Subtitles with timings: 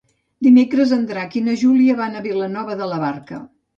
[0.45, 3.45] Dimecres en Drac i na Júlia van a Vilanova de la Barca.